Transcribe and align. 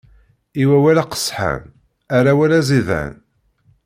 I 0.61 0.63
wawal 0.69 0.97
aqesḥan, 1.03 1.63
err 2.15 2.25
awal 2.31 2.51
aẓidan! 2.59 3.13